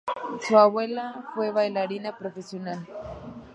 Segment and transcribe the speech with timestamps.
[0.39, 2.87] Su abuela fue una bailarina profesional.